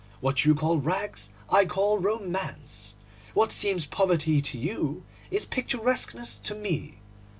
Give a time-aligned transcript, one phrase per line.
[0.19, 2.95] What you call rags I call romance.
[3.35, 6.97] What seems poverty to you is picturesqueness to me.